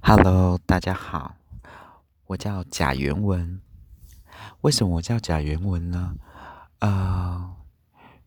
[0.00, 1.36] Hello，大家好，
[2.26, 3.60] 我叫贾元文。
[4.62, 6.16] 为什么我叫贾元文呢？
[6.78, 7.54] 呃，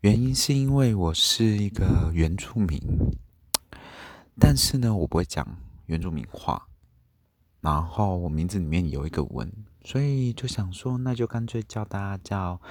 [0.02, 2.80] 原因是因为我是一个原住民，
[4.38, 5.48] 但是呢，我不会讲
[5.88, 6.68] 原住民话。
[7.62, 9.52] 然后我名字里面有一个文，
[9.84, 12.62] 所以就想说，那就干脆叫大家叫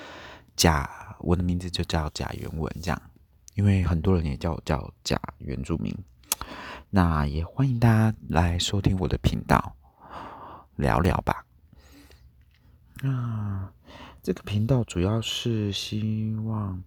[0.56, 3.02] 贾，我的名字就叫贾元文这样。
[3.54, 5.92] 因为很多人也叫我叫贾原住民。
[6.92, 9.76] 那也欢迎大家来收听我的频道，
[10.74, 11.44] 聊聊吧。
[13.00, 13.70] 那
[14.22, 16.82] 这个频道主要是希望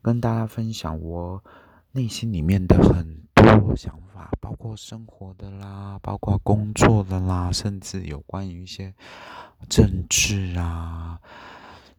[0.00, 1.42] 跟大家分享我
[1.90, 8.94] 内心里面的很多想法，包括生活的啦，包括工作的啦，甚至有关于一些
[9.68, 11.18] 政治啊。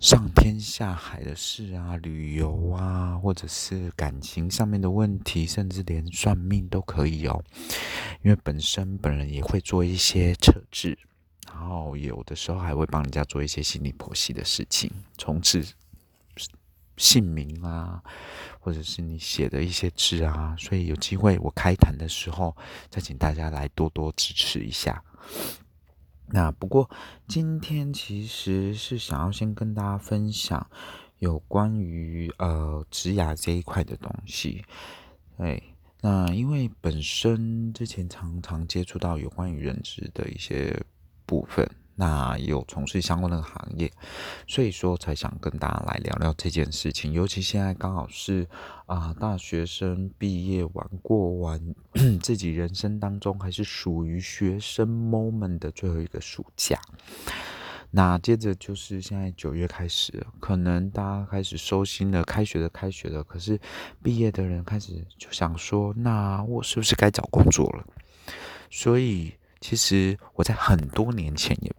[0.02, 7.44] 上天下海的事啊，旅游啊，或者是感情上面的问题，甚至连算命都可以哦。
[8.24, 10.98] 因为本身本人也会做一些测字，
[11.46, 15.64] 然后有的时候还会帮人家做一些心理剖析的事情，从此
[16.98, 18.02] 姓名啊，
[18.60, 20.56] 或者是你写的一些字啊。
[20.58, 22.58] 所以有机会我开坛的时候，
[22.90, 25.04] 再请大家来多多支持一下。
[26.32, 26.90] 那不过
[27.28, 30.66] 今天其实是想要先跟大家分享
[31.20, 34.64] 有关于呃植牙这一块的东西，
[35.38, 35.62] 对，
[36.02, 40.82] 那因为本身之前常常接触到有关于认知的一些
[41.26, 41.70] 部分。
[41.96, 43.92] 那有从事相关的行业，
[44.48, 47.12] 所以说才想跟大家来聊聊这件事情。
[47.14, 48.48] 尤其现在刚好是
[48.86, 51.76] 啊，大学生毕业完过完
[52.22, 56.80] 自己人生当中还是属于学生 moment 的最后一个暑假。
[57.94, 63.22] 那接着就是现在九月开始，可能大家开始收心了，开学的开学了。
[63.22, 63.60] 可是
[64.02, 67.86] 毕业的人开始就想说，那我是不是该找工作了？
[68.70, 71.72] 所以其实我在很多年前也。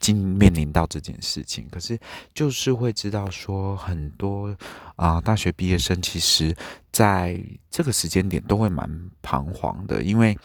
[0.00, 1.98] 经面临到这件事情，可是
[2.32, 4.56] 就是会知道说很多
[4.96, 6.56] 啊，大学毕业生其实
[6.90, 8.88] 在这个时间点都会蛮
[9.20, 10.38] 彷徨的，因为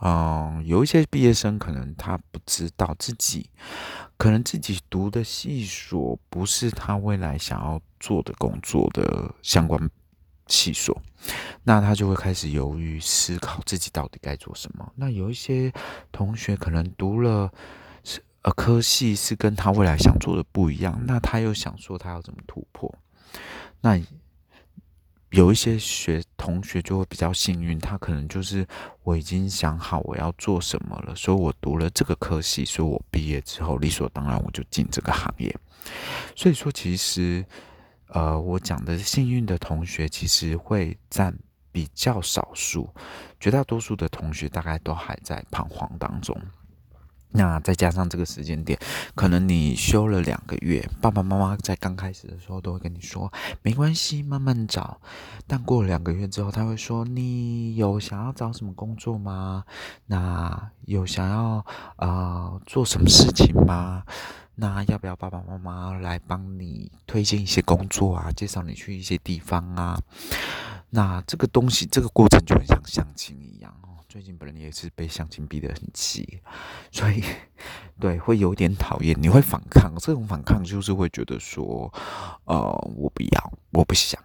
[0.00, 3.50] 嗯，有一些毕业生可能他不知道自己
[4.16, 9.90] 可能自己读的系所不是他未来想要做的工作的相关
[10.48, 10.96] 细说，
[11.64, 14.92] 那他就会开始犹豫思考自己到底该做什么。
[14.96, 15.72] 那有一些
[16.10, 17.52] 同学可能读了。
[18.42, 22.94] 呃科系是跟他未来想做的不一样，那他又想说他要怎么突破？
[23.80, 24.00] 那
[25.30, 28.64] 有一些学同学就会比较幸运，他可能就是
[29.02, 35.52] 我已经想好我要做什么了，所以我读了这个科系，所以我毕业之后理所当然我就进这个行业。
[36.36, 37.44] 所以说，其实
[38.08, 41.36] 呃，我讲的幸运的同学其实会占
[41.72, 42.88] 比较少数，
[43.38, 46.36] 绝大多数的同学大概都还在彷徨当中。
[47.32, 48.78] 那再加上这个时间点，
[49.14, 53.30] 可能你休了两个月，爸爸妈妈在刚开始的时候都会跟你说
[53.60, 54.98] 没关系，慢慢找。
[55.46, 59.64] 但过了两个月之后，他会说你有想要找什么工作吗？
[60.06, 64.04] 那有想要啊做什么事情吗？
[64.58, 70.00] 那要不要爸爸妈妈来帮你推荐一些工作啊，介绍你去一些地方啊？
[70.88, 74.00] 那这个东西，这个过程就很像相亲一样哦。
[74.08, 76.40] 最近本人也是被相亲逼得很急，
[76.90, 77.22] 所以
[78.00, 79.92] 对会有点讨厌，你会反抗。
[79.98, 81.92] 这种反抗就是会觉得说，
[82.44, 82.56] 呃，
[82.96, 84.18] 我不要，我不想。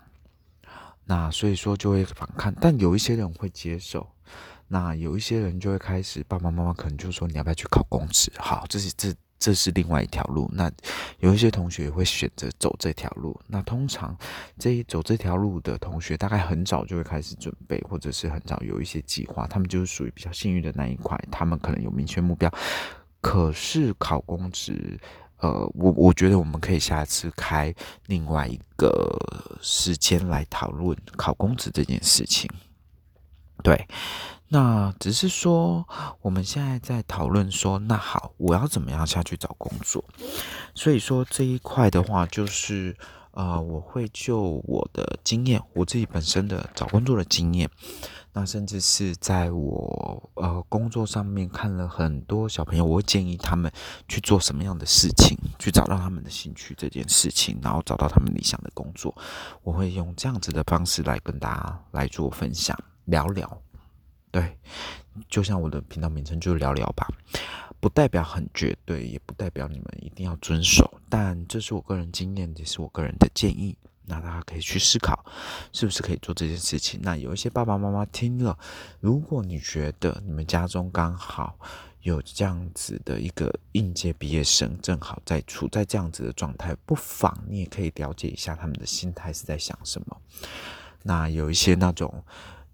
[1.04, 4.10] 那所以说就会反抗，但有一些人会接受，
[4.70, 8.32] 那有一些人就会开始，爸爸妈妈可能就说你要不要去考公职？
[8.38, 9.14] 好，这是这。
[9.42, 10.72] 这是另外一条路，那
[11.18, 13.38] 有一些同学会选择走这条路。
[13.48, 14.16] 那通常
[14.60, 19.48] 这一走这条路的同学，大概很早就会开始准备，或者是很早有一些计划。
[19.48, 22.54] 他们就是属于比较幸运的那一块，他们可能有明确目标。
[23.20, 25.00] 可是考公职，
[25.38, 27.74] 呃，我我觉得我们可以下次开
[28.06, 29.18] 另外一个
[29.60, 32.48] 时间来讨论考公职这件事情。
[33.64, 33.88] 对。
[34.54, 35.88] 那只是说，
[36.22, 40.04] 我们现在在讨论说，那好，我要怎么样下去找工作？
[40.76, 42.94] 所以说这一块的话，就是
[43.32, 47.70] 呃，我会就我的经验，我自己本身的找工作的经验，
[48.34, 53.72] 那甚至是在我呃工作上面看了很多小朋友，我会建议他们
[54.10, 59.16] 去做什么样的事情，去找到他们的兴趣这件事情，然后找到他们理想的工作，
[59.64, 63.62] 我会用这样子的方式来跟大家来做分享，聊聊。
[64.32, 64.58] 对，
[65.30, 67.06] 就像我的频道名称就聊聊吧，
[67.82, 73.78] 不代表很绝对，也不代表你们一定要遵守，但这是我个人经验，也是我个人的建议。
[74.06, 75.26] 那大家可以去思考，
[75.74, 77.00] 是不是可以做这件事情。
[77.04, 78.58] 那有一些爸爸妈妈听了，
[79.00, 81.58] 如果你觉得你们家中刚好
[82.02, 90.18] 有这样子的一个应届毕业生，正好在处在这样子的状态，不妨你也可以了解一下他们的心态是在想什么。
[91.04, 92.24] 那有一些那种。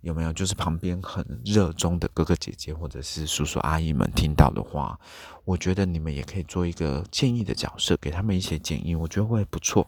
[0.01, 4.99] 有没有就是旁边很热衷的哥哥姐姐或者是叔叔阿姨们听到的话，
[5.44, 9.88] 我觉得你们也可以做一个建议的角色，给他们一些建议，我觉得会不错。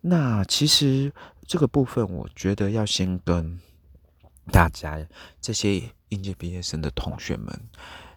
[0.00, 1.12] 那其实
[1.46, 3.58] 这个部分，我觉得要先跟
[4.52, 5.04] 大家
[5.40, 7.60] 这些应届毕业生的同学们、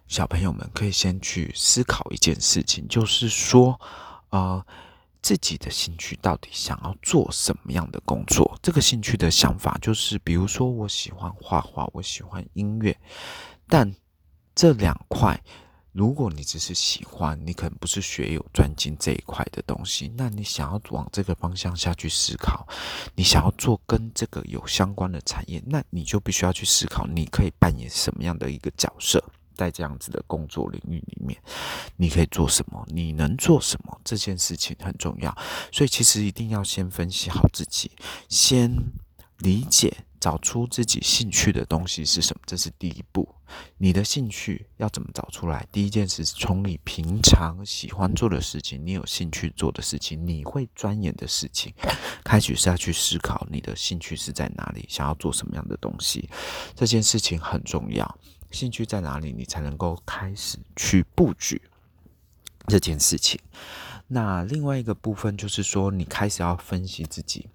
[0.08, 3.80] 小朋友们，可以先去思考一件事情，就是说，
[4.30, 4.66] 呃。
[5.22, 8.58] 自己的兴趣到底想要做什么样的工作？
[8.62, 12.98] 这个兴趣的想法就是，比如说我喜欢画画，我喜欢音乐，
[13.68, 13.94] 但
[14.56, 15.42] 这两块，
[15.92, 22.68] 如果你只是喜欢，你可能不是学有专精这一块的东西，那你想要往这个方向下去思考，
[23.16, 29.24] 你想要做跟这个有相关的产业，那你就必须要去思考，你可以扮演什么样的一个角色。
[29.60, 31.38] 在这样子的工作领域里面，
[31.98, 32.82] 你可以做什么？
[32.88, 34.00] 你能做什么？
[34.06, 35.38] 这件事情很重要，
[35.70, 37.92] 所以其实一定要先分析好自己，
[38.30, 38.74] 先
[39.40, 43.28] 理解、找出自己兴趣的东西是什么，这是第一步。
[43.78, 45.68] 你的兴趣要怎么找出来？
[45.74, 51.74] 第一件事是从你平常喜欢做的事情，你有兴趣做的事情，你会钻研的事情，
[52.24, 56.30] 开始下去思考你的兴趣是在哪里，想要做什么样的东西。
[56.76, 58.18] 这件事情很重要。
[58.52, 61.62] 兴趣在哪里，你才能够开始去布局
[62.68, 63.40] 这件事情。
[64.08, 67.48] 那另外一个部分就是说，你开始要分析自己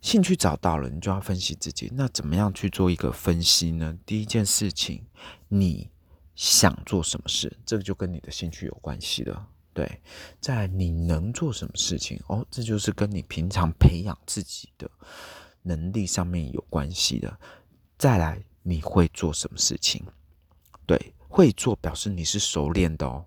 [0.00, 1.90] 兴趣找到了，你就要分析自己。
[1.94, 3.98] 那怎么样去做一个分析呢？
[4.06, 5.04] 第一件事情，
[5.48, 5.90] 你
[6.36, 9.48] 想做什么事，这个就跟你的兴趣有关系了。
[9.72, 10.00] 对，
[10.40, 14.88] 在你能做什么事情哦，这就是跟你平常培养自己的
[15.62, 17.38] 能力上面有关系的。
[17.98, 18.40] 再来。
[18.68, 20.04] 你会做什么事情？
[20.86, 23.24] 对，会做表示你是熟练的哦。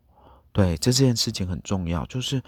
[0.51, 2.43] 对，这件事情很重要，就是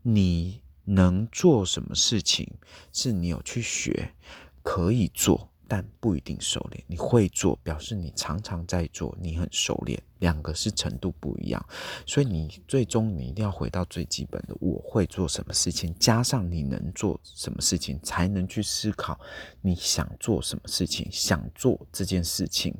[0.00, 2.50] 你能做什么事情，
[2.90, 4.14] 是你有去学，
[4.62, 5.51] 可以做。
[5.74, 11.66] 但不一定熟练，你会做表示你常常在做，你很熟练，两个是程度不一样，
[12.06, 19.18] 所以你最终你一定要回到最基本的，我会做什么事情，加上你能做什么事情，才能去思考
[19.62, 22.76] 你想做什么事情，想做这件事情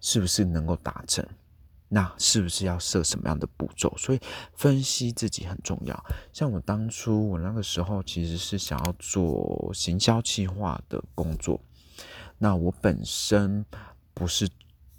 [0.00, 1.22] 是不是能够达成，
[1.90, 3.94] 那是不是要设什么样的步骤？
[3.98, 4.20] 所以
[4.54, 6.04] 分析自己很重要。
[6.32, 11.60] 像我当初我那个时候其实是想要做行销企划的工作。
[12.42, 13.62] 那我本身
[14.14, 14.48] 不是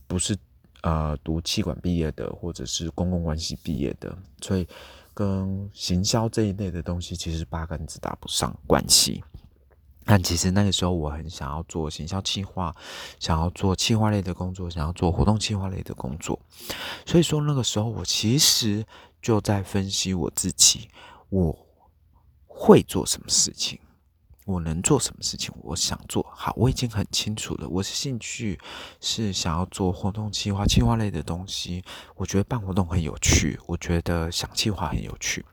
[0.05, 0.38] 不是
[0.83, 4.67] 呃读气管毕业的，或者是公共关系毕业的，所以
[5.11, 9.23] 跟行销这一类的东西其实八竿子打不上关系。
[10.05, 12.75] 但其实那个时候我很想要做行销企划，
[13.19, 16.39] 想要做企划类的工作，想要做活动企划类的工作。
[17.07, 18.85] 所以说那个时候我其实
[19.19, 20.89] 就在分析我自己，
[21.29, 21.67] 我
[22.45, 23.79] 会做什么事情。
[24.51, 25.53] 我能做什么事情？
[25.62, 27.68] 我想做好，我已经很清楚了。
[27.69, 28.59] 我的兴趣
[29.00, 31.83] 是想要做活动计划、计划类的东西。
[32.15, 35.45] 我觉得办活动很有趣，我觉得想计划很有趣，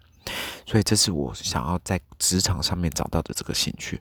[0.67, 4.01] 所以这是我想要在职场上面找到的这个兴趣。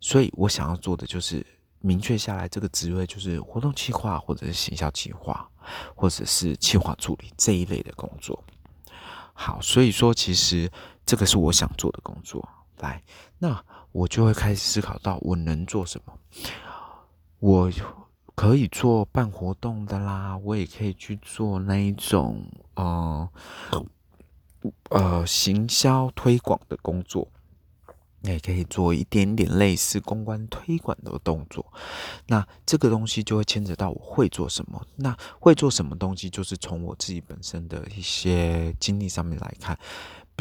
[0.00, 1.46] 所以我想要做的就是
[1.80, 5.48] 明确下来，这个职位就是活动计划，或者是行销计划，
[5.94, 8.42] 或者是计划助理这一类的工作。
[9.32, 10.70] 好，所以说其实
[11.06, 12.48] 这个是我想做的工作。
[12.78, 13.02] 来，
[13.38, 13.64] 那。
[13.92, 16.18] 我就会开始思考到我能做什么，
[17.38, 17.70] 我
[18.34, 22.44] 可以做办活动的啦，我也可以去做那一种
[22.74, 23.28] 呃
[24.88, 27.28] 呃行销推广的工作，
[28.22, 31.70] 也可以做一点点类似公关推广的动作。
[32.26, 39.78] 那这个东西就会牵扯到我会做什么，那会做什么东西，就是从我自己本身的一些经历上面来看。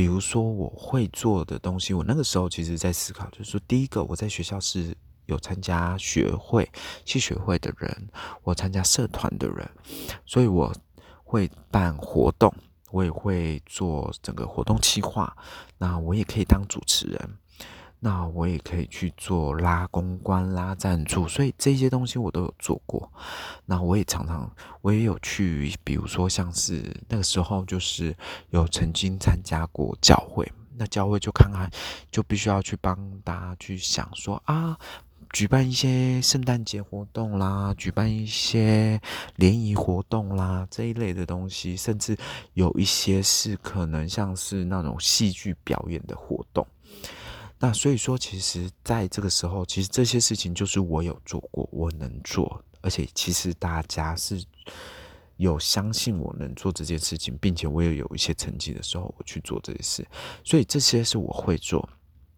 [0.01, 6.67] 比如说我会做的东西，我那个时候其实在思考，就是说，第一个我在学校是有参加学会、
[7.05, 8.09] 系学会的人，
[8.41, 9.69] 我参加社团的人，
[10.25, 10.73] 所以我
[11.23, 12.51] 会办活动，
[12.89, 15.37] 我也会做整个活动计划，
[15.77, 17.37] 那我也可以当主持人。
[18.03, 23.07] 那我也可以去做拉公关、拉赞助，所以这些东西我都有做过。
[23.63, 28.15] 那我也常常，我也有去，比如说像是那个时候，就是
[28.49, 30.51] 有曾经参加过教会。
[30.75, 31.69] 那教会就看看，
[32.09, 34.75] 就必须要去帮大家去想说啊，
[35.31, 38.99] 举办一些圣诞节活动啦，举办一些
[39.35, 42.17] 联谊活动啦这一类的东西，甚至
[42.55, 46.65] 有一些是可能像是那种戏剧表演的活动。
[47.61, 54.43] 那所以说，其实在这个时候，其实这些事情就是我有做过，我能做，而且其实大家是
[55.37, 60.07] 有相信我能做这件事情，并且我也有一些成绩的时候，我去做这些事，
[60.43, 61.87] 所以这些是我会做。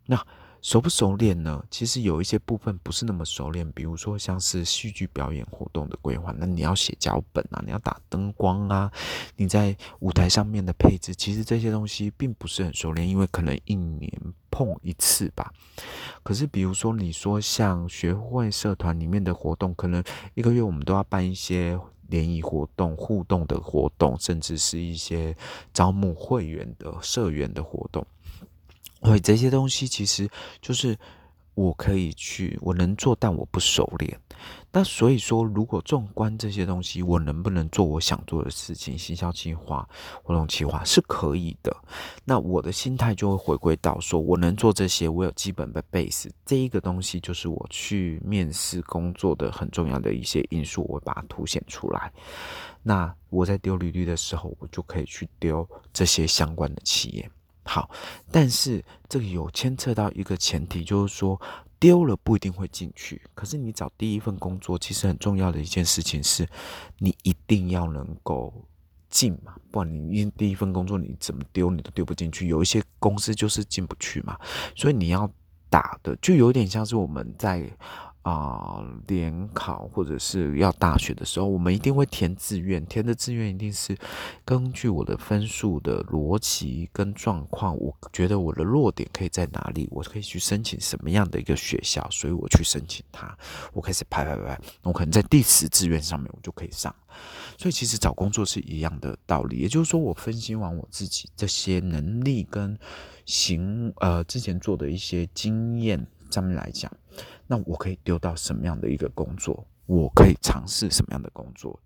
[0.05, 0.23] 那。
[0.63, 1.61] 熟不熟练呢？
[1.69, 8.89] 其实有一些部分不是那么熟练，比如说像是戏剧表演活动的规划，那你要写脚本啊，你要打灯光啊，
[9.35, 14.09] 你在舞台上面的配置，其实这些东西并不是很熟练，因为可能一年
[14.49, 15.51] 碰一次吧。
[16.23, 20.01] 可是比如说你说像学会社团里面的活动，可能
[20.33, 21.77] 一个月我们都要办一些
[22.07, 25.35] 联谊活动、互动的活动，甚至是一些
[25.73, 28.07] 招募会员的社员的活动。
[29.03, 30.29] 对这些东西，其实
[30.61, 30.97] 就是
[31.53, 34.19] 我可以去，我能做，但我不熟练。
[34.71, 38.97] 那所以说，如果纵观这些东西，我能不能做我想做的事情？
[38.97, 39.87] 行销计划、
[40.23, 41.75] 活动计划是可以的。
[42.25, 52.11] 那我的心态就会回归到说，我能做这些，我有基本的 base，这一个东西就是我去面试工作的很重要的一些因素，我会把它凸显出来。
[52.81, 57.29] 那我在丢履历的时候，我就可以去丢这些相关的企业。
[57.65, 57.89] 好，
[58.31, 61.39] 但是这个有牵扯到一个前提，就是说
[61.79, 63.21] 丢了不一定会进去。
[63.33, 66.47] 可是你找第一份工作，其实很重要的一件事情是，
[66.97, 68.53] 你一定要能够
[69.09, 72.47] 进嘛，不然你第一份工作你怎么丢你都丢不进去。
[72.47, 74.37] 有一些公司就是进不去嘛，
[74.75, 75.29] 所以你要
[75.69, 77.69] 打的就有点像是我们在。
[78.23, 83.97] 啊，联考或者是要大学的时候，我们一定会填志愿，填的志愿一定是
[84.45, 93.37] 根据我的分数的逻辑跟状况，我觉得我的弱点可以在哪里，我可以去申请什么样的一个学校，所以我去申请它，
[93.73, 96.95] 我开始排排排，我可能在第十志愿上面我就可以上，
[97.57, 102.79] 所以其实找工作是一样的道理，也就是说，我分析完我自己这些能力跟
[103.25, 106.89] 行呃之前做的一些经验上面来讲。
[107.47, 109.65] 那我可以丢到什么样的一个工作？
[109.85, 111.77] 我可以尝试什么样的工作？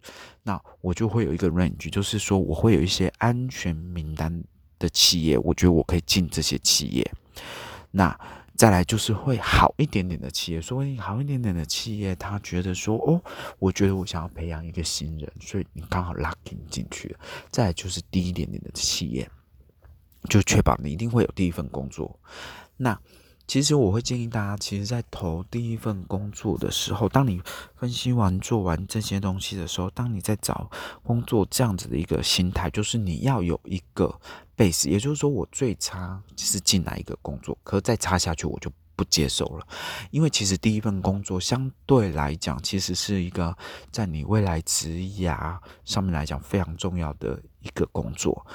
[0.44, 4.44] 那我就会有一个 range，就是说我会有一些安全名单
[4.78, 7.12] 的企业，我觉得我可以进这些企业。
[7.90, 8.16] 那
[8.56, 13.20] 再来就是会好一点点的企业，所以好一点点的企业，他觉得说哦，
[13.58, 17.20] 我觉得我想要培养一个新人，所以你刚好 lucky 进去了。
[17.50, 19.28] 再来就是低一点点的企业，
[20.30, 22.20] 就确保你一定会有第一份工作。
[22.78, 23.00] 那
[23.48, 27.42] 其实我会建议大家，其实，在投第一份工作的时候，当你
[27.78, 30.70] 分析完、做完这些东西的时候，当你在找
[31.02, 34.14] 工作这样子的一个心态，就是你要有一个
[34.58, 39.66] base，也就是说，我最差是进哪一个工作，可再差下去我就不接受了，
[40.12, 43.56] 因为其实第一份工作相对来讲，其实是一个
[43.92, 44.90] 在你未来职
[45.20, 48.46] 涯上面来讲非常重要的一个工作。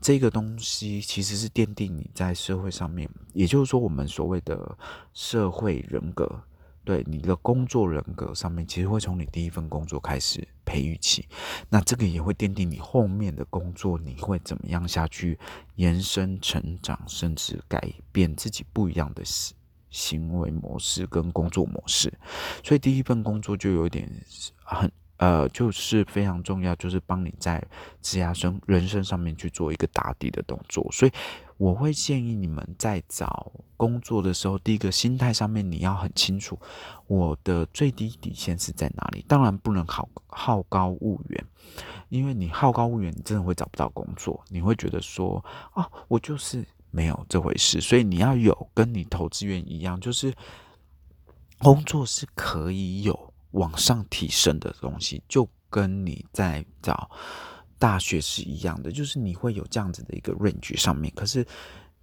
[0.00, 4.76] 这个东西其实是奠定你在社会上面，也就是说，我们所谓的
[5.12, 6.42] 社会人格，
[6.84, 11.28] 对你的工作人格上面，其实会从你第一份工作开始培育起。
[11.68, 15.38] 那这个也会奠定你后面的工作，你会怎么样下去
[15.76, 19.54] 延伸、成长，甚至改变自己不一样的行
[19.90, 22.10] 行为模式跟工作模式。
[22.64, 24.10] 所以第一份工作就有点
[24.64, 24.90] 很。
[25.20, 27.62] 呃，就是非常重要，就是帮你在
[28.00, 30.88] 职涯生人生上面去做一个打底的动作。
[30.90, 31.12] 所以
[31.58, 36.58] 我会建议你们在找工作的时候，第一个心态上面你要很清楚，
[37.06, 39.22] 我的最低底线是在哪里。
[39.28, 41.44] 当然不能好好高骛远，
[42.08, 44.42] 因为你好高骛远，你真的会找不到工作。
[44.48, 47.78] 你会觉得说，啊，我就是没有这回事。
[47.78, 50.32] 所以你要有跟你投资员一样，就是
[51.58, 53.29] 工作是可以有。
[53.52, 57.10] 往上提升的东西，就跟你在找
[57.78, 61.12] 大学是一样的，就是你会有这样子的一个 range 上面。
[61.16, 61.46] 可是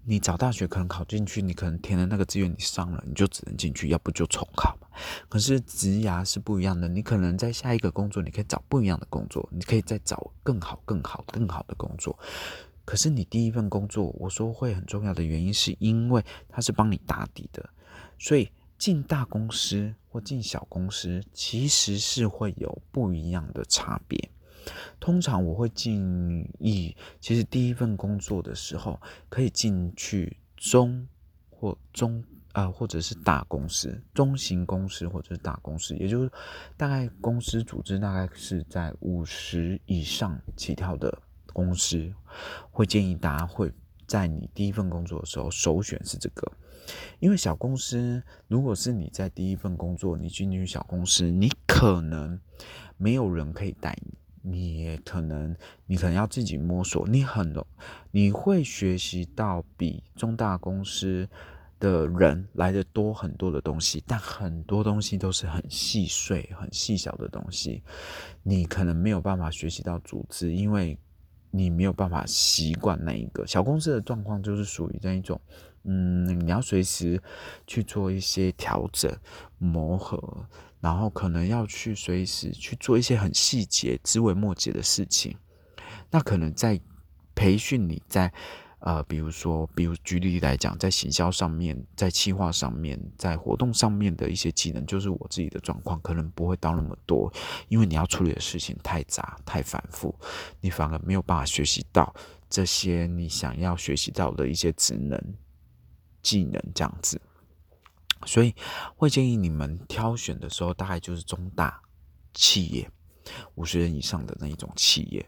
[0.04, 4.88] 你找大学可能考进去，你可能填的那个志愿你上了，你就只能进去，要不就重考嘛。
[5.30, 12.18] 可是职涯是不一样的，你可能在下一个工作，你可以找不一样的工作，你可以再找更好、更好、更好的工作。
[12.86, 17.70] 可是你第一份工作，我说会很重要的原因，是因为它是帮你打底的，
[18.18, 18.50] 所以。
[18.77, 24.29] 进大公司或进小公司，其实是会有不一样的差别。
[25.00, 25.96] 通常我会建
[26.60, 31.07] 议，其实第一份工作的时候，可以进去中
[31.50, 36.31] 或中啊，或者是大公司、中型公司或者是大公司，也就是
[36.75, 41.22] 大概公司组织大概是在五十以上起跳的
[41.53, 42.13] 公司，
[42.69, 43.72] 会建议大家会
[44.05, 46.51] 在你第一份工作的时候首选是这个。
[47.20, 52.39] 因为小公司，如果是你在第一份工作，你进去小公司，你可能
[52.98, 57.53] 没有人可以带你，你也可能你可能要自己摸索，你很，
[58.12, 61.27] 你会学习到比中大公司
[61.79, 67.84] 的人来的多很多的东西，但很多东西都是很细碎、很细小的东西，
[68.41, 70.98] 你可能没有办法学习到组织，因为
[71.51, 73.46] 你没有办法习惯那一个。
[73.46, 75.39] 小公司的状况，就是属于那一种，
[75.84, 77.22] 嗯，你要随时
[77.65, 79.15] 去做一些调整、
[79.57, 80.48] 磨合，
[80.79, 85.38] 然后可能要去随时去做一些很细节、枝微末节的事情，
[86.10, 86.79] 那可能在
[87.36, 88.31] 培训你在。
[88.79, 97.34] 呃，比如说，比如举例来讲，在行销上面，在企划上面，在活动上面的一些技能，就是我自己的状况，可能不会到那么多，
[97.69, 100.15] 因为你要处理的事情太杂、太繁复，
[100.62, 102.13] 你反而没有办法学习到
[102.51, 105.19] 这些你想要学习到的一些职能、
[106.22, 107.22] 技能这样子。
[108.26, 108.54] 所以
[108.96, 111.80] 会建议你们挑选的时候，大概就是中大
[112.34, 112.90] 企业，
[113.54, 115.24] 五十人以上的那一种企业。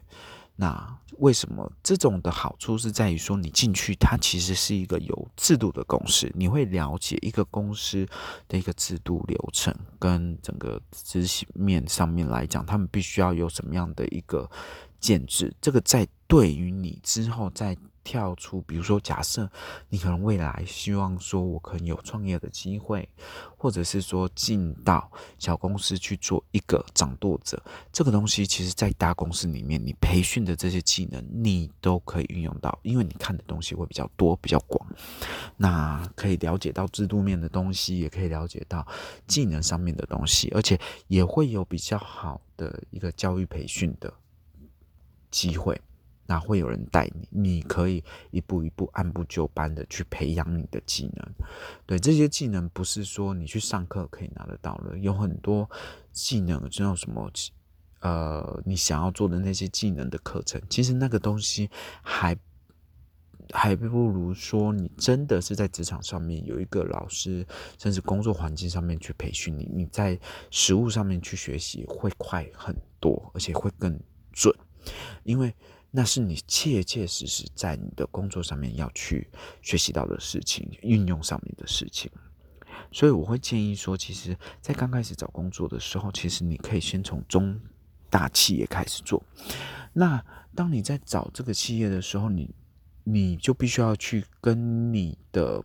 [0.56, 8.04] 那为什么这种的好处是在于说，你进去它其实是一个有制度的公司，你会了解一个公司
[8.48, 14.50] 的一个制度流程跟整个执行面上面来讲，他们必须要有什么样的一个
[14.98, 17.76] 建制，这个在对于你之后在。
[18.10, 19.48] 跳出，比如说，假设
[19.88, 23.08] 你可能未来希望说，我可能有创业的机会，
[23.56, 27.62] 或者是说进到小公司去做一个掌舵者，
[27.92, 34.84] 这个东西其实，在大公司里面，你培训的这些技能，你都可以运用到，因为你看的东西会比较多、比较广，
[35.56, 38.84] 那可以了解到制度面的东西，也可以了解到
[39.28, 40.76] 技能上面的东西，而且
[41.06, 44.12] 也会有比较好的一个教育培训的
[45.30, 45.80] 机会。
[46.30, 51.28] 那会有人带你，你可以一步一步按部就班的去培养你的技能。
[51.84, 54.96] 对这些技能，不是说你去上课可以拿得到的。
[54.96, 55.68] 有很多
[56.12, 57.28] 技能，这种什么
[57.98, 61.68] 呃，你想要做的那些技能的课程，其实那个东西
[62.00, 62.38] 还
[63.52, 67.44] 还不如说你真的是在职场上面有一个老师，
[67.76, 70.16] 甚至工作环境上面去培训你，你在
[70.52, 73.98] 实物上面去学习会快很多，而且会更
[74.32, 74.54] 准，
[75.24, 75.52] 因为。
[75.90, 79.28] 那是你切切实实在你的工作上面要去
[79.60, 82.10] 学习到的事情，运用上面的事情。
[82.92, 87.60] 所以我会建议说，其实，在刚开始找工作的时候，其实你可以先从中
[88.08, 89.22] 大企业开始做。
[89.92, 90.24] 那
[90.54, 92.54] 当你在找这个企业的时候，你
[93.04, 95.64] 你就必须要去跟你的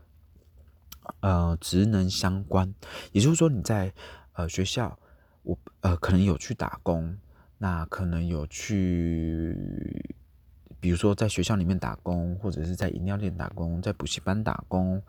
[1.20, 2.74] 呃职能相关，
[3.12, 3.94] 也就是说，你在
[4.34, 4.98] 呃学校，
[5.44, 7.18] 我呃可能有去打工。
[7.58, 10.16] 那可能有去，
[10.80, 15.02] 比如说在学校里面打工，或者是在饮料店打工，在补习班打工，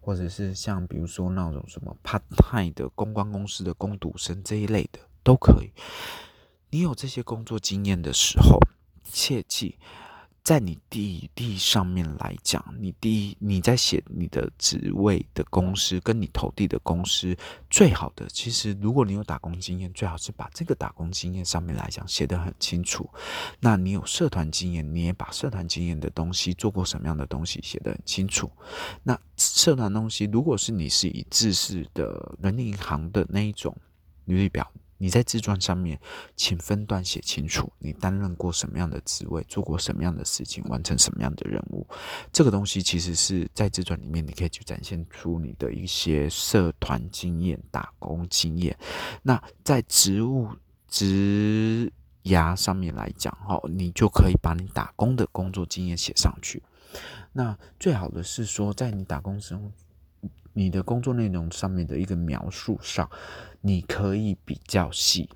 [0.00, 5.70] 或者是像比如说那种什么 part time 的公关公司的工读生这一类的都可以。
[6.70, 8.58] 你有这些工作经验的时候，
[9.04, 9.78] 切记。
[10.44, 17.34] 在你第一上面来讲，你第一你在写你的职位的公司，跟你投递的公司，
[17.70, 23.08] 最好的其实如果你有打工经验，最好是把这个打工经验上面来讲写得很清楚。
[23.58, 28.50] 那你有社团经验，你也把社团经验的东西做过什么样的东西写得很清楚。
[29.02, 33.74] 那社团东西，如果是你是以自式的人力银行的那一种
[34.26, 34.70] 履历表。
[34.98, 36.00] 你在自传上面，
[36.36, 41.86] 请分段写清楚，你担任过什么样的职位，做过什么样的事情，完成什么样的任务。
[42.32, 48.76] 这个东西其实是在自传里面，你可以去展现出你的一些社团经验、打工经验。
[49.22, 50.48] 那在职务
[50.88, 51.92] 职
[52.24, 56.62] 涯上面来讲，哈，你就可以把你打工的工作经验写上去。
[57.32, 59.60] 那最好的是说，在你打工时候。
[60.54, 63.10] 你的工作内容上面的一个描述上，
[63.60, 65.28] 你可以比较细，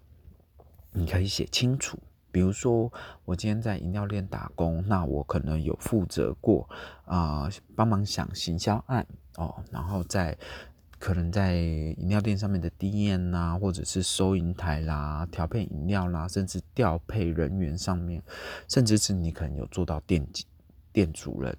[0.92, 1.98] 你可以写清楚。
[2.30, 2.92] 比如说，
[3.24, 6.68] 我今天在饮料店打工，那我可能有负责过
[7.04, 10.36] 啊，帮忙想行销案哦，然后在
[10.98, 18.22] 可能在饮料店上面的低宴呐，或者是收银台啦、调配饮料啦，甚至调配人员上面，
[18.68, 20.24] 甚至是你可能有做到店
[20.92, 21.56] 店主任。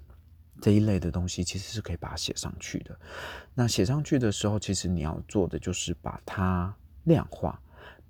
[0.60, 2.98] 这一类的东西其实是可以把它写上去的。
[3.54, 7.60] 那写上去的时候，其实你要做的就是把它量化。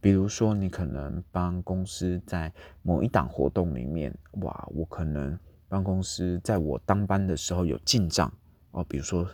[0.03, 8.33] 比如说，你可能帮公司在某一档活动里面，哇，我可能帮公司在我当班的时候有进账
[8.71, 9.29] 哦，比如说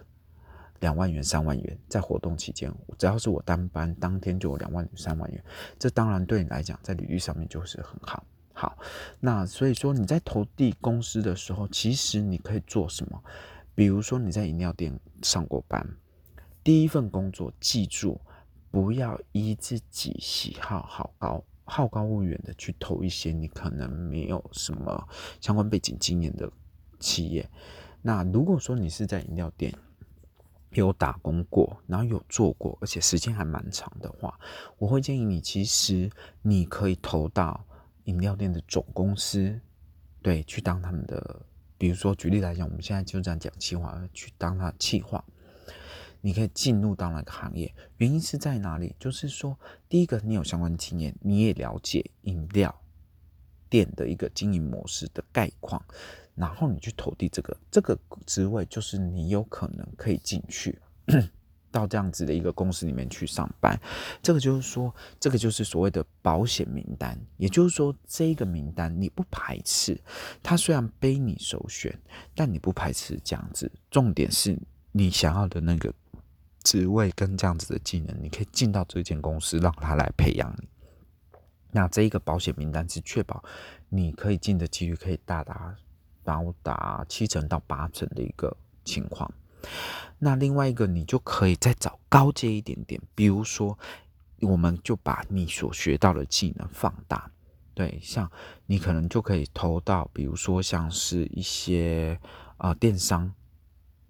[0.81, 5.43] 两万元、三万元，在活动期间，只要是我当班当天就有两万、三万元，
[5.79, 8.27] 这当然对你来讲，在履历上面就是很好。
[8.59, 8.79] 好，
[9.21, 13.23] 那所以说你在投递公司的时候，其实你可以做什么？
[13.75, 15.87] 比如说你在饮料店上过班，
[16.65, 18.19] 第一份工作，记住
[18.71, 25.07] 不要依自己喜好好高好高骛远的去投一些你可能没有什么
[25.39, 26.51] 相关背景经验的
[26.99, 27.47] 企业。
[28.01, 29.75] 那如果说你是在饮料店，
[30.71, 34.41] 有打工过，然后有做过，而且时间还蛮长的话，
[34.79, 37.67] 我会建议你，其实你可以投到
[38.07, 39.61] 饮料店的总公司，
[40.23, 41.47] 对，去当他们的，
[41.79, 45.25] 比如说举例来讲，我们现在就这样讲企划，去当他的企划，
[46.21, 47.73] 你可以进入到那个行业。
[47.99, 48.97] 原因是在哪里？
[48.99, 49.57] 就是说，
[49.89, 52.75] 第一个，你有相关经验，你也了解饮料
[53.69, 55.85] 店的一个经营模式的概况。
[56.35, 60.79] 然后你去投递这个这个职位，就是你有可能可以进去
[61.71, 63.79] 到这样子的一个公司里面去上班。
[64.23, 67.19] 这个就是说，这个就是所谓的保险名单。
[67.37, 70.01] 也就是说，这个名单你不排斥，
[70.43, 71.99] 他虽然背你首选，
[72.35, 73.71] 但你不排斥这样子。
[73.91, 74.59] 重点是
[74.93, 75.93] 你想要的那个
[76.63, 80.69] 职位跟这样子的技能，你可以进到这间公司，让他来培养你。
[81.71, 83.43] 那这一个保险名单是确保
[83.89, 85.77] 你可以进的几率可以大大。
[86.27, 88.53] 高达七成到八成的一个
[88.85, 89.33] 情况，
[90.19, 93.79] 那另外一个你就可以再找高阶一点点，比如说，
[94.41, 97.31] 我们就把你所学到的技能放大，
[97.75, 98.31] 对，像
[98.67, 102.19] 你可能就可以投到，比如说像是一些
[102.57, 103.33] 啊电商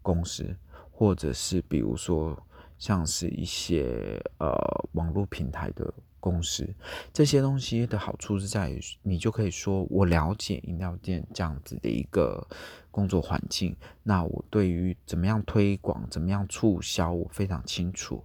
[0.03, 0.57] 公司，
[0.91, 2.37] 或者是比如说
[2.79, 4.55] 像是一些呃
[4.93, 5.93] 网络平台的。
[6.27, 6.69] 公司
[7.13, 12.45] 这些东西的好处是在于，你就可以说我了解饮料店这样子的一个
[12.91, 13.77] 工作环境。
[14.03, 18.25] 那我对于怎么样推广、怎么样促销，我非常清楚。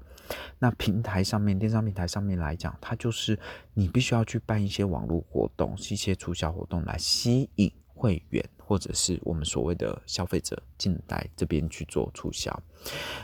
[0.57, 3.37] 那平台上面，电商平台上面来讲，它就是
[3.75, 12.51] 你必须要去办一些网络活动、一些促销活动来吸引会员或者是我们所谓的消费者进来这边去做促销。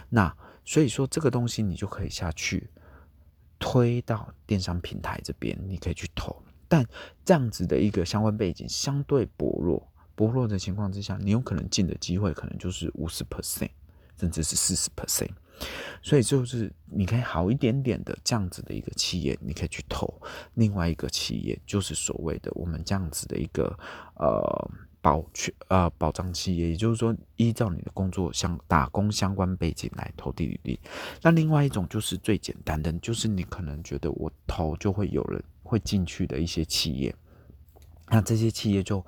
[0.07, 0.31] 那
[0.63, 2.69] 所以说，这个东西你就可以下去。
[3.59, 6.35] 推到电商平台这边，你可以去投，
[6.67, 6.85] 但
[7.25, 13.69] 这样子的一个相关背景相对薄弱，薄弱的情况之下，你有可能进的机会可能就是五十 percent，
[14.19, 15.31] 甚至是四十 percent，
[16.01, 20.07] 所以就是你可以好一点点的这样子的一个企业，你可以去投；
[20.53, 23.77] 另外一个企业就是所谓的我们这样子的一个
[24.15, 24.71] 呃。
[25.07, 30.77] 保全呃保障企业，也就是说，依照你的工作相打工相关背景来投递履历。
[31.21, 37.15] 那另外一种就是最简单的，就是你可能觉得我投就会有人会进去的一些企业。
[38.09, 39.01] 那这些企业就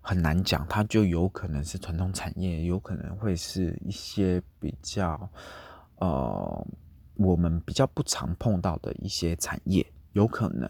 [0.00, 5.30] 很难讲，它就有可能是传统产业，有可能会是一些比较
[5.96, 6.66] 呃
[7.16, 9.86] 我们比较不常碰到的一些产业。
[10.16, 10.66] 有可能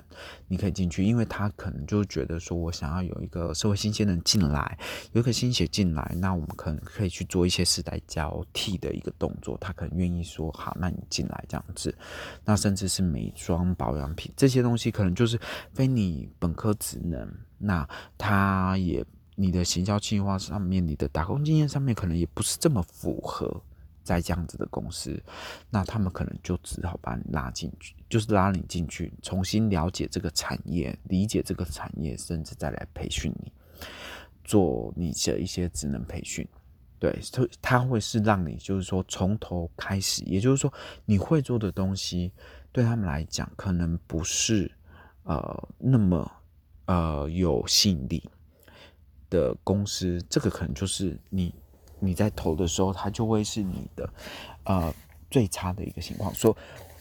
[0.49, 4.77] 你可以进去，因为他可能就觉得说，我想要有一个社会新鲜人进来，
[5.13, 9.57] 有一个新血进来，那我们可能可以去做一些世代交替的一个动作。
[9.59, 11.97] 他可能愿意说，好，那你进来这样子。
[12.45, 15.39] 那甚至是美妆保养品这些东西，可能就是
[15.73, 17.33] 非你本科职能。
[17.57, 19.07] 那他也
[19.37, 23.63] 你的行销计划上面，你的打工经验上面，可能也不是这么符合。
[24.03, 25.21] 在这样子的公司，
[25.69, 33.53] 那他们可能就只好把你拉进去，就是拉你进去，重新了解这个产业，理解这个产业，甚至再来培训你，
[34.45, 36.47] 做你的一些职能培训。
[36.99, 40.73] 对，他他会是让你就是说从头开始，也就是说
[41.05, 42.33] 你会做的东西，
[42.73, 44.71] 对他们来讲可能不是
[45.25, 46.31] 呃那么
[46.87, 48.23] 呃有吸引力
[49.29, 51.55] 的公司，这个可能就是你。
[51.99, 54.13] 你在投的时候，它就会是你的，
[54.65, 54.95] 呃，
[55.31, 56.33] 最差的一个情况。
[56.35, 56.55] 所，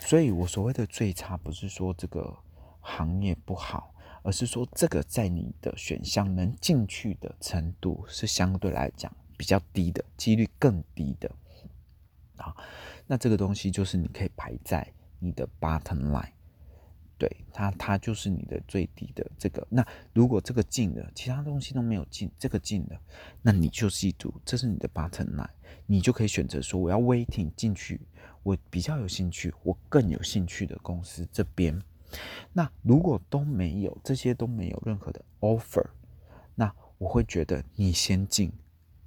[0.06, 2.32] 所以我所谓的最差，不是说这个
[2.80, 3.92] 行业不好，
[4.22, 11.30] 而是说这个在你的选项能进去的程度是相对来讲比较低的，几率更低的。
[12.38, 12.56] 啊，
[13.08, 14.88] 那这个东西就是你可以排在
[15.18, 16.30] 你的 bottom line。
[17.18, 19.66] 对它，它就是你的最低的这个。
[19.70, 23.02] 那如果这个进了，其他东西都没有进，这个进了，
[23.42, 25.50] 那你就记住，这是你的 button line，
[25.86, 28.02] 你就可以选择说，我要 waiting 进去，
[28.46, 31.82] 我比较有兴趣，我更有兴趣的公司这边。
[32.54, 35.84] 那如果都没有，这些都没有任何的 offer，
[36.54, 38.52] 那我会觉得你先进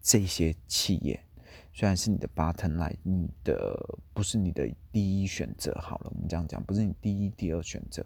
[0.03, 1.21] 这些企业。
[1.73, 5.73] 虽然是你的 button line，你的不是你的第一选择。
[5.81, 8.05] 好了，我们这样讲，不是你第一、第二选择，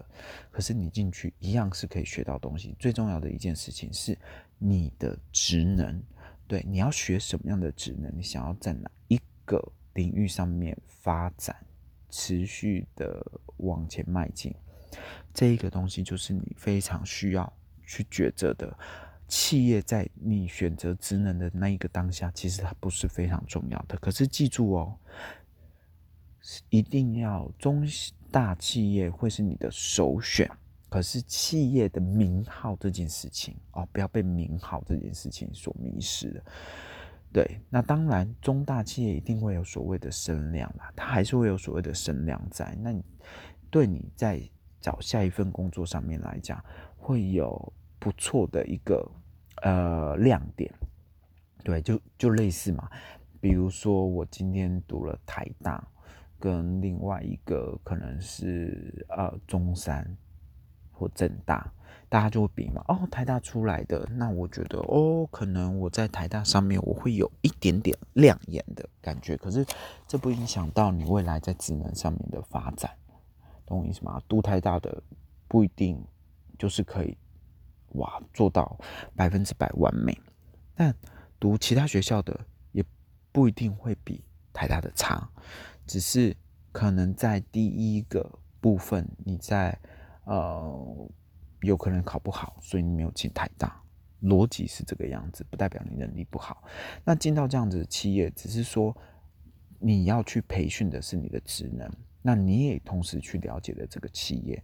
[0.51, 2.75] 可是你进去一样是可以学到东西。
[2.77, 4.15] 最重要的一件事情是
[4.59, 5.99] 你的职能，
[6.47, 8.15] 对，你要学什么样的职能？
[8.15, 9.59] 你想要在哪一个
[9.93, 11.55] 领域上面发展，
[12.09, 13.25] 持续的
[13.57, 14.53] 往前迈进，
[15.33, 17.51] 这一个东西就是你非常需要
[17.85, 18.77] 去抉择的。
[19.27, 23.97] 企业在你选择职能的那一个当下，其实它不是非常重要的。
[23.97, 24.95] 可是记住哦，
[26.69, 27.83] 一定要中
[28.29, 30.47] 大企业会是你的首选。
[30.89, 36.43] 可是企业的名号这件事情哦，不要被名号这件事情所迷失了。
[37.33, 42.77] 对，那当然中大企业一定会有所谓的声量啦，它还是会有所谓的声量在。
[42.79, 43.03] 那你
[43.71, 44.39] 对你在
[44.79, 46.63] 找下一份工作上面来讲，
[46.95, 49.11] 会有不错的一个
[49.63, 50.71] 呃亮点。
[51.63, 52.87] 对，就就类似嘛，
[53.41, 55.87] 比如说我今天读了台大，
[56.37, 60.15] 跟另外一个可能是呃中山
[61.03, 61.69] 或正大。
[62.09, 69.65] 大家就会比嘛，哦，台大出来的，那我觉得哦，可能我在台大上面我会有一点点亮眼的感觉，可是
[70.07, 72.91] 这不影响到你未来在职能上面的发展，
[73.65, 74.21] 懂我意思吗？
[74.27, 75.01] 读台大的
[75.47, 76.05] 不一定
[76.59, 77.17] 就是可以
[77.93, 78.77] 哇做到
[79.15, 80.15] 百分之百完美，
[80.75, 80.93] 但
[81.39, 82.39] 读其他学校的
[82.73, 82.85] 也
[83.31, 85.27] 不一定会比台大的差，
[85.87, 86.37] 只是
[86.71, 89.75] 可能在第一个部分你在
[90.25, 91.09] 呃。
[91.61, 93.81] 有可能考不好，所以你没有进台大，
[94.23, 96.61] 逻辑是这个样子，不代表你能力不好。
[97.05, 98.93] 那进到这样子的企业，只是说
[99.79, 101.89] 你要去培训的是你的职能，
[102.21, 104.61] 那你也同时去了解了这个企业，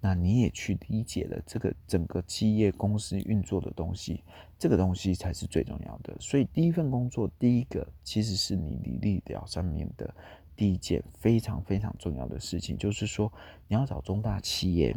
[0.00, 4.24] 那你也去理解了这个整个企业公司运作的东西，
[4.58, 6.16] 这个东西才是最重要的。
[6.18, 10.14] 所以第一份工作，第一个其实是你履历表上面的
[10.58, 13.32] 第一件非常非常重要的事情，就是说
[13.68, 14.94] 你要找中大企业。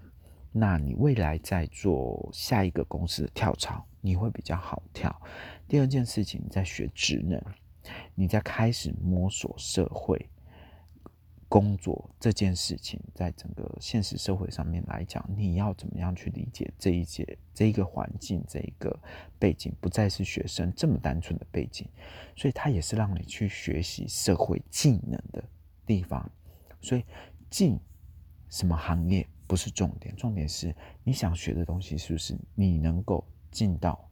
[0.51, 5.15] 那你未来在做下一个公司的跳槽，你会比较好跳。
[5.65, 7.41] 第二件事情，你在学职能，
[8.15, 10.27] 你在开始摸索社会
[11.51, 18.97] 工作这件事情，在整个现实社会上面来讲，你要怎么样去理解这一节这一个环境这一个
[19.37, 21.85] 背景，不再是学生这么单纯的背景，
[22.37, 25.43] 所以它也是让你去学习社会技能的
[25.85, 26.31] 地方。
[26.79, 27.03] 所以
[27.49, 27.77] 进
[28.49, 29.27] 什么行业？
[29.45, 34.09] 不是重点，重点是你想学的东西是不是你能够进到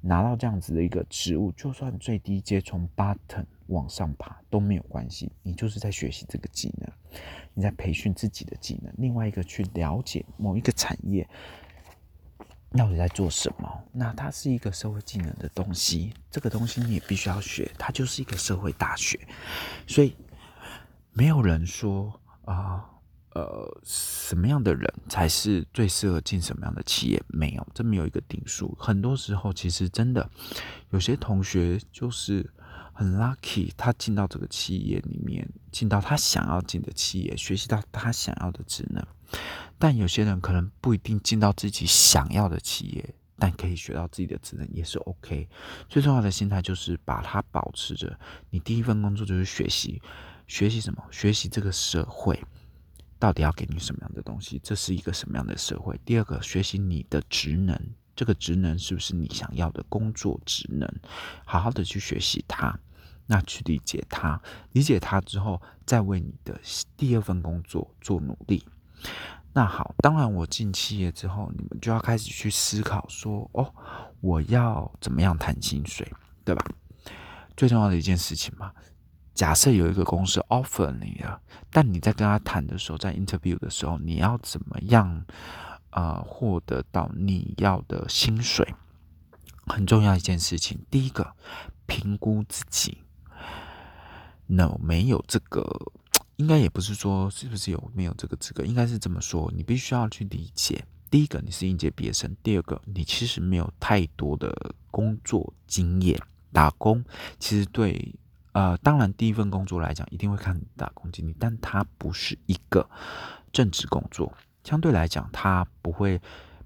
[0.00, 6.88] 拿到这样子的一个职务，就算最低阶从 button 往上爬都没有关系，你就是在学习这个技能，
[7.54, 8.92] 你在培训自己的技能。
[8.98, 11.28] 另外一个去了解某一个产业
[12.76, 19.18] 到底在做什么，那它是一个社会技能的东西，这个东西你也必须要学，它就是一个社会大学，
[19.86, 20.16] 所以
[21.12, 22.88] 没有人说啊。
[23.34, 27.22] 呃，什么样的人才是最适合进什么样的企业？
[27.28, 28.76] 没有，这没有一个定数。
[28.78, 30.30] 很多时候，其实真的
[30.90, 32.46] 有些同学就是
[32.92, 39.04] 很 lucky，他进到这个企业里面，进到他想要进的企业，学习到他想要的职能。
[39.78, 45.48] 但有些人可能不一定进到自己想要的企业，但可以学到自己的职能也是 OK。
[45.88, 48.18] 最重要的心态就是把它保持着。
[48.50, 50.00] 你第一份工作就是学习，
[50.46, 51.02] 学习什么？
[51.10, 52.38] 学习这个社会。
[53.18, 54.60] 到底要给你什么样的东西？
[54.64, 55.96] 这是一个什么样的社会？
[56.04, 57.80] 第二个，学习你的职能，
[58.22, 60.88] 这个职能是不是你想要的工作职能？
[61.44, 62.78] 好好的去学习它，
[63.26, 66.56] 那去理解它，理解它之后，再为你的
[66.96, 68.64] 第二份工作做努力。
[69.52, 73.74] 那好，当然我进企业之后，你们就要开始去思考说，哦，
[74.20, 76.08] 我要怎么样谈薪水，
[76.44, 76.64] 对吧？
[77.56, 78.70] 最重要的一件事情嘛。
[79.34, 81.40] 假设有一个公司 offer 你了，
[81.72, 85.24] 但你在跟他谈的时候，在 interview 的时候，你要怎么样
[85.92, 88.74] 呃获得到你要的薪水？
[89.66, 90.84] 很重要一件事情。
[90.90, 91.34] 第一个，
[91.86, 92.98] 评估自己
[94.46, 95.64] ，no 没有这个，
[96.36, 99.52] 应该也不是说是不是有没有这个资格，应该是这么说。
[99.54, 106.20] 你必须要去理解，第一个你是应届毕业生，第二个你其实没有太多的工作经验，
[106.52, 107.04] 打工
[107.38, 108.14] 其实对。
[108.54, 112.86] 呃，当然，第一份工作来讲，一定会看打工经历，但它不是一个
[113.50, 114.30] 正职工作，
[114.64, 116.20] 相对来讲，他不会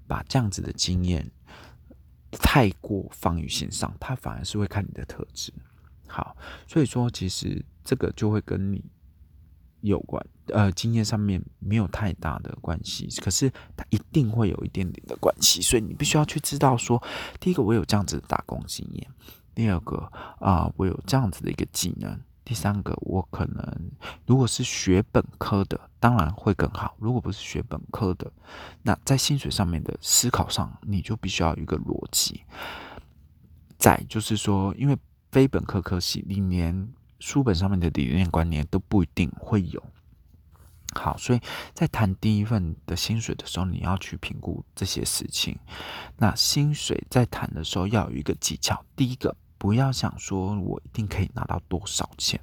[0.07, 1.29] 把这样子的经验
[2.31, 5.51] 太过放于心上，他反而是会看你的特质。
[6.07, 8.83] 好，所以说，其实这个就会跟你
[9.81, 17.01] 有关，呃，经验上面没有太大的关系，可是它一定会有一点点的关系，所以你必须要去知道说，
[17.39, 19.07] 第一个，我有这样子的打工经验。
[19.53, 19.97] 第二个
[20.39, 22.19] 啊，我有这样子的一个技能。
[22.47, 23.91] 第三个，我可能
[24.25, 28.31] 如果是学本科的，当然会更好；如果不是学本科的，
[28.83, 32.45] 那在薪水上面的思考上，你就必须要有一个逻辑。
[33.77, 34.97] 再就是说，因为
[35.29, 36.87] 非本科科系，你连
[37.19, 39.83] 书本上面的理念观念都不一定会有。
[40.95, 41.41] 好，所以
[41.73, 45.59] 在谈第一份的薪水的时候，你要去评估这些事情。
[46.15, 49.35] 那薪水在谈的时候要有一个技巧，第一个。
[49.57, 52.39] 不要想说我一定可以拿到多少钱，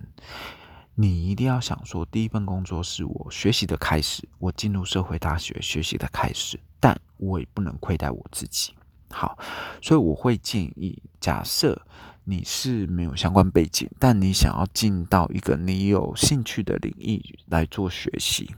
[0.94, 8.74] 你一定要想说，第一份工作是我学习的开始，我进入社会大学学习的开始，但我也不能亏待我自己。
[9.10, 9.38] 好，
[9.80, 11.80] 所以我会建议，假设
[12.24, 18.54] 你是没有相关背景，但你想要进到一个你有兴趣的领域来做学习，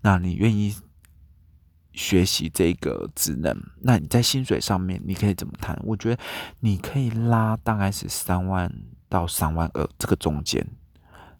[0.00, 0.74] 那你愿意
[1.96, 3.56] 学习这个职能？
[3.80, 5.76] 那你在薪水上面你可以怎么谈？
[5.82, 6.22] 我觉得
[6.60, 8.72] 你可以拉大概是三万
[9.08, 10.64] 到三万二这个中间，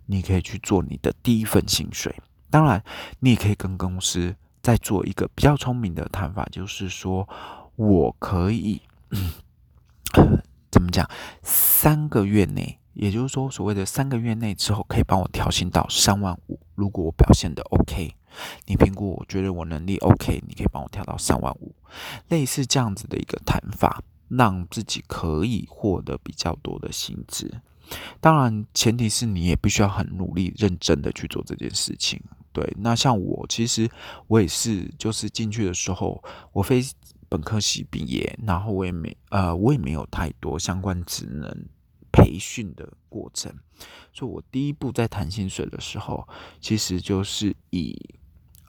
[0.06, 2.12] 你可以去做你的第一份薪水。
[2.50, 2.82] 当然，
[3.20, 7.28] 你也可以跟公司再做一个比较聪明的谈法，就是说
[7.76, 8.82] 我可以。
[10.70, 11.08] 怎么讲？
[11.42, 16.58] 三个月内，也就是说，所谓的三个月内之后，可以帮我调薪到三万五。
[16.74, 18.14] 如果我表现的 OK，
[18.66, 21.74] 你评估我觉得我能力 OK，你可以帮我跳到三万五。
[22.28, 27.60] 类似这样子的一个谈法，让自己可以获得比较多的薪资。
[28.20, 32.20] 当然，前提是你也必须要很努力、认真的去做这件事情。
[32.52, 33.90] 对，那像我，其实
[34.26, 36.22] 我也是，就是进去的时候，
[36.52, 36.82] 我非。
[37.28, 41.66] 本科系毕业，然后我也没呃，我也没有太多相关职能
[42.12, 43.52] 培训的过程，
[44.12, 46.26] 所以我第一步在谈薪水的时候，
[46.60, 48.00] 其实就是以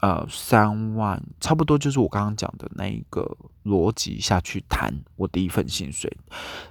[0.01, 6.15] 呃三万，差不多就是我刚刚讲的那一个逻辑下去谈我第一份薪水。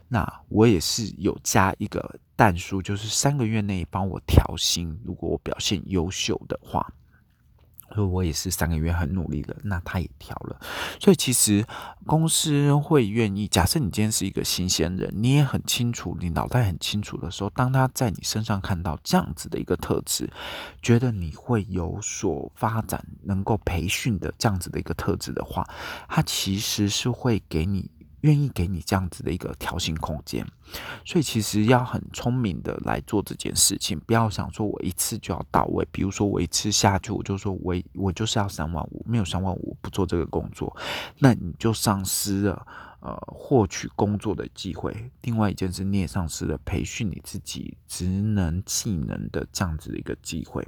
[0.09, 6.93] 那我也是有加一个蛋书，就是三个月内帮我调薪，如果我表现优秀的话。
[7.95, 10.61] 所以我也是三个月很努力了，那他也调了。
[11.01, 11.65] 所以其实
[12.07, 20.31] 公司会愿意，假设你今天是一个新鲜人，你也很清楚，你脑袋很清楚的时候，当他在你身上看到这样子的一个特质，
[20.83, 25.67] 觉得你会有所发展，能够培训的这样子的一个特质的话，
[26.09, 27.91] 他其实是会给你。
[28.27, 30.45] 愿意给你这样子的一个调薪空间，
[31.05, 35.87] 所以其实要很聪明的来做这件事情，不要想说我一次就要到位。
[35.93, 40.77] 比如说我一次下去，我就说我我就是要三万五，没有三万五不做这个工作，
[41.21, 42.67] 那你就丧失了
[42.99, 45.09] 呃获取工作的机会。
[45.23, 50.67] 另外一件事，你也丧失了培训你自己职能技能的这样子的一个机会。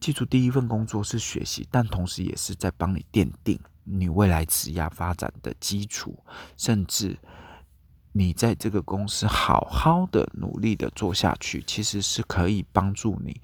[0.00, 3.60] 记住，第一份工作是学习，但同时也是在帮你奠定。
[3.90, 6.22] 你未来职业发展的基础，
[6.56, 7.18] 甚至
[8.12, 13.40] 你在这个公司好好的努力的做下去，其实是可以帮助你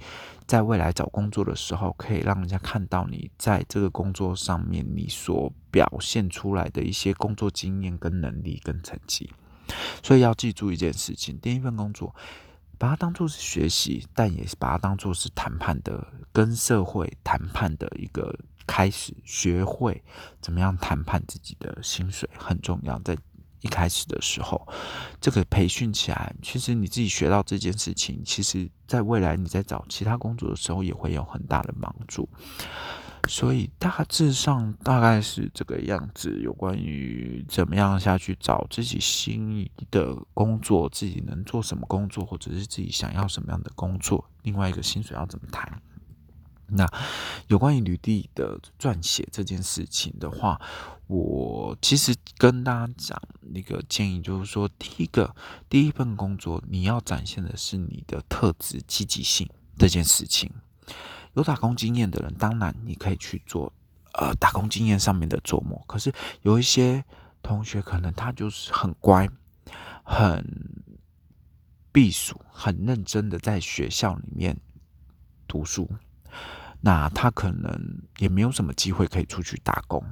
[0.46, 9.30] 在未来找工作的时候，可以让人家看到你在这个工作上面你所表现出来的一些工作经验、跟能力、跟成绩。
[10.02, 12.14] 所以要记住一件事情：第一份工作，
[12.78, 18.36] 把它当做是学习，但也是把它当做是谈判的，跟社会谈判的一个。
[18.66, 20.02] 开始学会
[20.40, 23.16] 怎么样谈判自己的薪水很重要，在
[23.60, 24.68] 一开始的时候，
[25.20, 32.28] 这个培训起来，其实你自己学到这件事情，其实在未来你在找其他工作的时候也会有很大的帮助。
[33.26, 45.80] 所以大致上大概是这个样子，有关于怎么样下去找自己心仪的工作，自己能做什么工作，或者是自己想要什么样的工作，另外一个薪水要怎么谈。
[46.76, 46.90] 那
[47.46, 50.60] 有关于履历的撰写这件事情的话，
[51.06, 55.34] 我其实跟大家讲那个建议，就是说，第一个，
[55.68, 60.50] 第一份工作你要展现的是你的特质、积极性这件事情。
[61.34, 63.72] 有打工经验的人，当然你可以去做
[64.14, 65.82] 呃打工经验上面的琢磨。
[65.86, 67.04] 可是有一些
[67.42, 69.28] 同学可能他就是很乖、
[70.04, 70.44] 很
[71.92, 74.56] 避暑、很认真的在学校里面
[75.46, 75.88] 读书。
[76.86, 80.04] 那他可能也没有什么机会可以出去打工，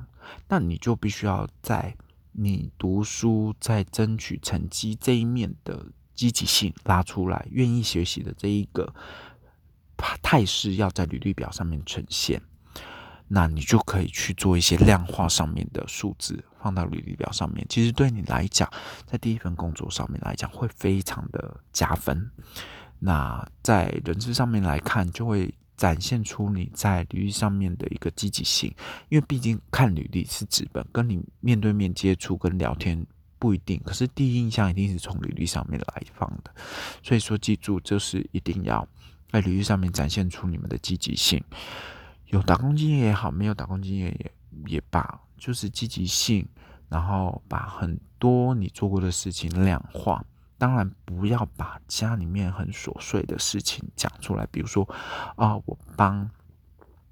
[0.49, 1.95] 那你就必须要在
[2.33, 8.91] 你读书、在争取成绩这一面的积极性拉出来，愿意学习的这一个
[10.23, 12.41] 态势要在履历表上面呈现，
[13.29, 17.67] 那你就可以去做一些量化上面的数字放到履历表上面。
[17.69, 18.67] 其实对你来讲，
[19.05, 22.31] 在第一份工作上面来讲会非常的加分。
[22.99, 25.55] 那在人事上面来看，就会。
[25.83, 28.73] 展现出你在履历上面的一个积极性，
[29.09, 33.05] 因为毕竟看履历是纸本，跟你面对面接触跟聊天
[33.37, 33.83] 不一定。
[33.85, 36.55] 可是第一印象一定是从履历上面来放的，
[37.03, 38.87] 所以说记住，就是一定要
[39.33, 41.43] 在履历上面展现出你们的积极性。
[42.27, 46.47] 有打工经验也好，没有打工经验也也罢，就是积极性，
[46.89, 50.25] 然后把很多你做过的事情量化。
[50.63, 54.89] 当然不要把家里面很琐碎的事情讲出来，比如说
[55.35, 56.31] 啊，我帮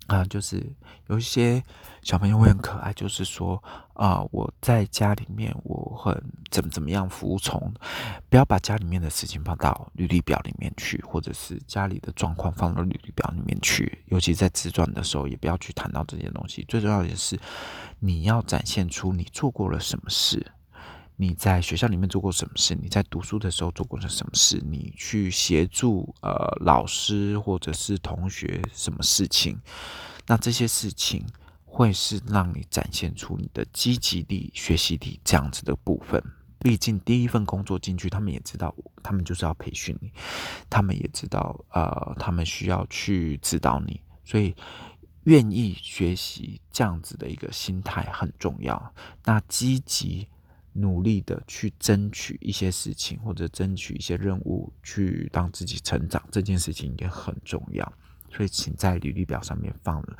[0.07, 0.64] 啊，就是
[1.09, 1.61] 有一些
[2.01, 3.61] 小朋友会很可爱，就是说
[3.94, 6.14] 啊，我在家里面我很
[6.48, 7.74] 怎么怎么样服从，
[8.28, 16.64] 不要把家里面的事情放到履历表里面去，或者是家里的状况放到履历表里面去，尤其在自传的时候，也不要去谈到这些东西。
[16.68, 17.36] 最重要的是，
[17.98, 20.53] 你要展现出你做过了什么事。
[21.20, 22.74] 你在学校里面做过什么事？
[22.74, 24.58] 你在读书的时候做过了什么事？
[24.64, 29.60] 你去协助呃老师或者是同学什么事情？
[30.26, 31.26] 那这些事情
[31.66, 36.24] 会是让你展现出你的积极力、学习力这样子的部分。
[36.58, 40.10] 毕竟第一份工作进去，他们也知道，他们就是要培训你，
[40.70, 44.56] 他们也知道，呃，他们需要去指导你，所以
[45.24, 48.94] 愿意学习这样子的一个心态很重要。
[49.26, 50.26] 那积极
[50.72, 57.92] 努力的去争取一些事情，或者争取一些任务，去让自己成长，这件事情也很重要。
[58.32, 60.16] 所以，请在履历表上面放了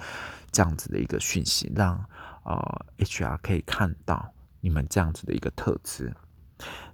[0.51, 2.05] 这样子的一个讯息，让
[2.44, 6.12] 呃 HR 可以看到你们这样子的一个特质。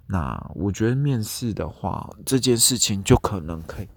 [0.05, 3.87] 那我觉得面试的话，这件事情就可能可以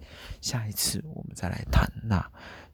[0.41, 1.87] 下一次我们再来谈。
[2.03, 2.19] 那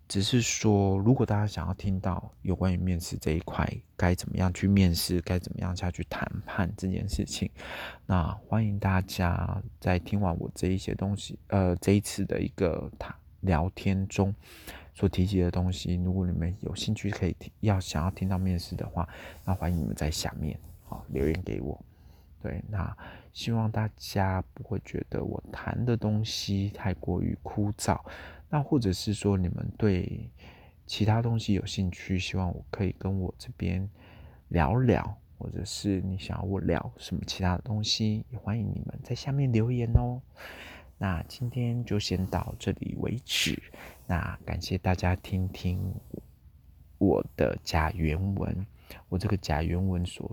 [0.08, 7.50] 只是说，如果大家想要听到有关于面试这一块，该怎么样去面试，该怎么样下去谈判这件事情，
[8.06, 14.34] 那欢迎大家在听完我这一些东西，呃，这一次的一个谈聊天中
[14.94, 19.08] 所提及的东西，如果你们有兴趣可以听，要想要听到面试的话，
[19.44, 21.78] 那欢迎你们在下面好留言给我。
[22.42, 22.96] 对，那
[23.34, 28.00] 希望大家不会觉得我谈的东西太过于枯燥，
[28.50, 30.30] 那或者是说你们对
[30.86, 33.90] 其他东西有兴趣，希望我可以跟我这边
[34.50, 40.22] 聊聊，或者是你想要我聊什么其他的东西，也欢迎你们在下面留言哦。
[40.98, 43.62] 那今天就先到这里为止，
[44.06, 45.94] 那感谢大家听听
[46.98, 48.66] 我的假原文，
[49.10, 50.32] 我这个假原文所。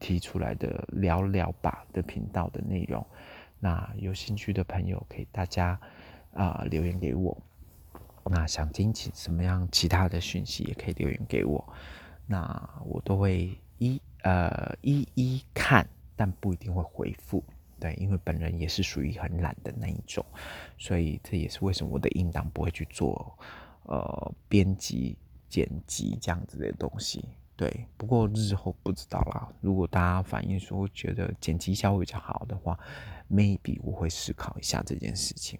[0.00, 3.04] 提出来的聊聊吧的频道的内容，
[3.58, 5.76] 那有兴趣的朋友可以大家
[6.32, 7.36] 啊留言给我。
[8.30, 11.72] 那想听其什么样其他的讯息也可以留言给我，
[12.26, 17.42] 那我都会一呃一一看，但不一定会回复。
[17.80, 20.24] 对，因为本人也是属于很懒的那一种，
[20.76, 23.38] 所以这也是为什么我的音档不会去做
[23.84, 25.16] 呃编辑
[25.48, 27.24] 剪辑这样子的东西。
[27.54, 29.48] 对，不过日后不知道啦。
[29.60, 32.78] 如果大家反映说觉得剪辑效果比较好的话
[33.30, 35.58] ，maybe 我会思考一下这件事情。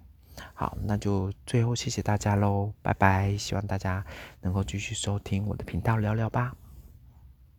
[0.54, 3.36] 好，那就最后谢谢大家喽，拜拜！
[3.36, 4.04] 希望大家
[4.40, 6.52] 能够继续收听我的频道聊聊吧。